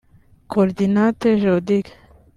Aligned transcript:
Coordinate 0.47 1.35
geodetic 1.41 1.93